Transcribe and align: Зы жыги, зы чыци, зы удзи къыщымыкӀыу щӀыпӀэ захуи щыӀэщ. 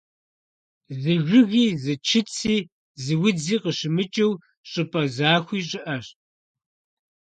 Зы 1.01 1.13
жыги, 1.27 1.65
зы 1.83 1.93
чыци, 2.07 2.57
зы 3.03 3.13
удзи 3.25 3.55
къыщымыкӀыу 3.61 4.33
щӀыпӀэ 4.69 5.03
захуи 5.15 5.61
щыӀэщ. 5.67 6.05